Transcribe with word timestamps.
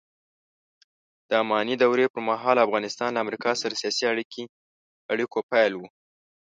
د 1.29 1.31
اماني 1.41 1.75
دورې 1.81 2.11
پرمهال 2.13 2.57
افغانستان 2.65 3.09
له 3.13 3.19
امریکا 3.25 3.51
سره 3.61 3.79
سیاسي 3.81 4.03
اړیکو 5.13 5.37
پیل 5.51 5.73
و 5.75 5.81